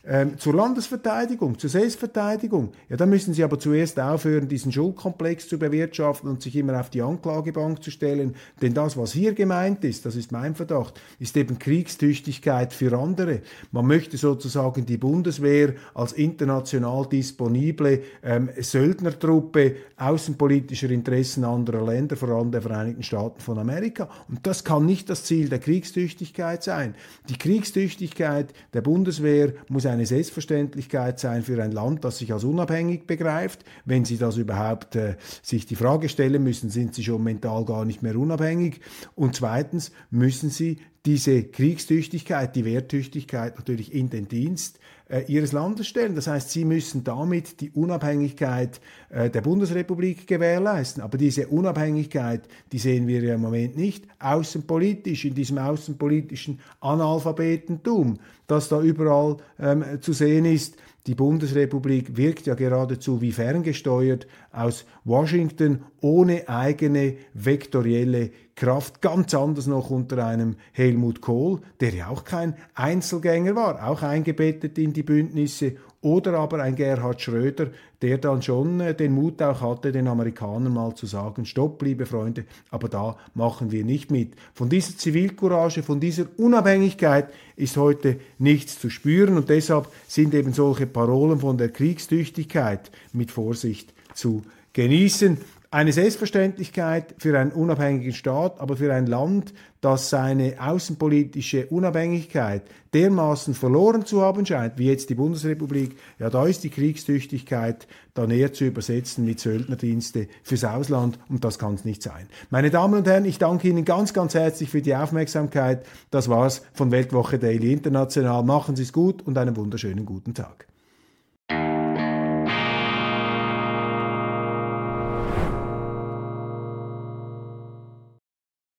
Ähm, 0.10 0.40
zur 0.40 0.56
Landesverteidigung, 0.56 1.60
zur 1.60 1.70
Selbstverteidigung. 1.70 2.72
Ja, 2.90 2.98
dann 2.98 3.12
müssen 3.12 3.36
sie 3.36 3.44
aber 3.44 3.60
zuerst 3.60 4.00
aufhören, 4.00 4.48
diesen 4.48 4.72
Schuldkomplex 4.72 5.48
zu 5.48 5.60
bewirtschaften 5.60 6.28
und 6.28 6.42
sich 6.42 6.56
immer 6.56 6.80
auf 6.80 6.90
die 6.90 7.04
Anklagebank 7.04 7.84
zu 7.84 7.92
stellen. 7.92 8.34
Denn 8.60 8.74
das, 8.74 8.98
was 8.98 9.14
hier 9.14 9.34
gemeint 9.34 9.84
ist, 9.84 10.08
das 10.08 10.16
ist 10.16 10.32
mein 10.32 10.56
Verdacht, 10.56 11.00
ist 11.20 11.38
eben 11.38 11.60
Kriegstüchtigkeit 11.60 12.74
für 12.74 12.98
andere. 12.98 13.42
Man 13.72 13.86
möchte 13.86 14.18
sozusagen 14.18 14.88
die 14.88 14.98
Bundeswehr 14.98 15.76
als 15.94 16.14
international 16.14 17.06
disponible 17.08 18.02
ähm, 18.24 18.50
Söldnertruppe 18.58 19.76
außenpolitischer 19.98 20.90
Interessen 20.90 21.44
anderer 21.44 21.86
Länder, 21.86 22.16
vor 22.16 22.30
allem 22.30 22.52
der 22.52 22.64
Vereinigten 22.64 23.04
Staaten 23.04 23.42
von 23.42 23.60
Amerika. 23.60 24.10
Und 24.28 24.40
das 24.48 24.64
kann 24.64 24.88
nicht 24.88 25.08
das 25.10 25.24
Ziel 25.24 25.50
der 25.50 25.60
Kriegstüchtigkeit 25.60 26.64
sein. 26.64 26.96
Die 27.30 27.38
Kriegstüchtigkeit 27.38 28.54
der 28.74 28.82
Bundeswehr 28.82 29.54
muss 29.68 29.86
eine 29.86 29.99
Selbstverständlichkeit 30.06 31.20
sein 31.20 31.44
für 31.44 31.62
ein 31.62 31.72
Land, 31.72 32.04
das 32.04 32.18
sich 32.18 32.34
als 32.34 32.44
unabhängig 32.44 33.08
begreift. 33.08 33.64
Wenn 33.86 34.06
Sie 34.06 34.18
das 34.18 34.38
überhaupt 34.38 34.96
äh, 34.96 35.16
sich 35.42 35.66
die 35.66 35.76
Frage 35.76 36.10
stellen 36.10 36.44
müssen, 36.44 36.70
sind 36.70 36.96
Sie 36.96 37.04
schon 37.04 37.24
mental 37.24 37.66
gar 37.66 37.86
nicht 37.86 38.02
mehr 38.02 38.16
unabhängig. 38.16 38.82
Und 39.16 39.36
zweitens 39.36 39.92
müssen 40.12 40.50
Sie 40.50 40.78
diese 41.06 41.44
Kriegstüchtigkeit, 41.44 42.56
die 42.56 42.66
Wehrtüchtigkeit 42.66 43.58
natürlich 43.58 43.94
in 43.94 44.10
den 44.10 44.28
Dienst 44.28 44.80
äh, 45.10 45.24
ihres 45.28 45.52
Landes 45.52 45.88
stellen. 45.88 46.16
Das 46.16 46.28
heißt, 46.28 46.52
sie 46.52 46.66
müssen 46.66 47.04
damit 47.04 47.62
die 47.62 47.72
Unabhängigkeit 47.72 48.80
äh, 49.10 49.30
der 49.30 49.42
Bundesrepublik 49.42 50.28
gewährleisten. 50.28 51.04
Aber 51.04 51.18
diese 51.18 51.48
Unabhängigkeit, 51.48 52.48
die 52.72 52.78
sehen 52.78 53.08
wir 53.08 53.22
ja 53.22 53.36
im 53.36 53.42
Moment 53.42 53.76
nicht 53.76 54.06
außenpolitisch, 54.20 55.26
in 55.26 55.36
diesem 55.36 55.58
außenpolitischen 55.58 56.60
Analphabetentum, 56.80 58.20
das 58.48 58.70
da 58.70 58.82
überall 58.82 59.38
ähm, 59.60 59.84
zu 60.02 60.14
sehen 60.14 60.46
ist. 60.46 60.76
Die 61.08 61.16
Bundesrepublik 61.16 62.18
wirkt 62.18 62.46
ja 62.46 62.56
geradezu 62.56 63.22
wie 63.22 63.32
ferngesteuert 63.32 64.28
aus 64.52 64.86
Washington 65.06 65.84
ohne 66.02 66.48
eigene 66.50 67.16
vektorielle 67.34 68.32
Kraft, 68.56 69.02
ganz 69.02 69.34
anders 69.34 69.68
noch 69.68 69.90
unter 69.90 70.26
einem 70.26 70.58
Helmut 70.74 71.22
Kohl, 71.22 71.62
der 71.80 71.94
ja 71.94 72.10
auch 72.10 72.26
kein 72.26 72.56
Einzelgänger 72.74 73.56
war, 73.56 73.88
auch 73.88 74.02
eingebettet 74.02 74.78
in 74.78 74.92
die 74.92 75.04
Bündnisse, 75.04 75.78
oder 76.02 76.40
aber 76.40 76.62
ein 76.62 76.76
Gerhard 76.76 77.22
Schröder, 77.22 77.68
der 78.02 78.18
dann 78.18 78.42
schon 78.42 78.80
äh, 78.80 78.96
den 78.96 79.14
Mut 79.14 79.42
auch 79.42 79.62
hatte, 79.62 79.92
den 79.92 80.08
Amerikanern 80.08 80.74
mal 80.74 80.96
zu 80.96 81.06
sagen, 81.06 81.46
stopp, 81.46 81.82
liebe 81.82 82.06
Freunde, 82.06 82.46
aber 82.70 82.88
da 82.88 83.18
machen 83.34 83.72
wir 83.72 83.84
nicht 83.84 84.10
mit. 84.10 84.34
Von 84.54 84.70
dieser 84.70 84.98
Zivilcourage, 84.98 85.84
von 85.84 86.00
dieser 86.00 86.26
Unabhängigkeit 86.38 87.30
ist 87.56 87.76
heute 87.76 88.20
nichts 88.38 88.80
zu 88.80 88.90
spüren 88.90 89.36
und 89.36 89.50
deshalb 89.50 89.88
sind 90.08 90.34
eben 90.34 90.54
solche 90.54 90.88
Parolen 90.88 91.40
von 91.40 91.58
der 91.58 91.70
Kriegstüchtigkeit 91.70 92.92
mit 93.12 93.32
Vorsicht 93.32 93.94
zu 94.14 94.44
genießen 94.74 95.38
eine 95.72 95.94
Selbstverständlichkeit 95.94 97.14
für 97.20 97.38
einen 97.38 97.52
unabhängigen 97.52 98.14
Staat, 98.14 98.60
aber 98.60 98.76
für 98.76 98.92
ein 98.92 99.06
Land, 99.06 99.54
das 99.82 100.10
seine 100.10 100.56
außenpolitische 100.60 101.68
Unabhängigkeit 101.68 102.64
dermaßen 102.94 103.54
verloren 103.54 104.04
zu 104.04 104.22
haben 104.22 104.46
scheint, 104.46 104.80
wie 104.80 104.88
jetzt 104.88 105.12
die 105.12 105.16
Bundesrepublik, 105.16 105.96
ja, 106.18 106.32
da 106.32 106.48
ist 106.48 106.64
die 106.64 106.72
Kriegstüchtigkeit 106.72 107.88
dann 108.16 108.32
eher 108.32 108.52
zu 108.52 108.66
übersetzen 108.66 109.26
mit 109.26 109.40
Söldnerdienste 109.40 110.28
fürs 110.42 110.64
Ausland 110.64 111.20
und 111.30 111.46
das 111.46 111.60
kann 111.60 111.76
es 111.76 111.86
nicht 111.86 112.02
sein. 112.02 112.28
Meine 112.50 112.72
Damen 112.72 112.96
und 112.96 113.08
Herren, 113.08 113.26
ich 113.26 113.38
danke 113.38 113.70
Ihnen 113.70 113.86
ganz, 113.86 114.14
ganz 114.14 114.34
herzlich 114.34 114.72
für 114.72 114.82
die 114.82 114.96
Aufmerksamkeit. 114.96 115.86
Das 116.10 116.30
war's 116.30 116.64
von 116.74 116.90
Weltwoche 116.90 117.38
Daily 117.38 117.72
International. 117.72 118.44
Machen 118.44 118.76
Sie 118.76 118.84
es 118.84 118.92
gut 118.92 119.22
und 119.22 119.38
einen 119.38 119.56
wunderschönen 119.56 120.06
guten 120.06 120.34
Tag. 120.34 120.68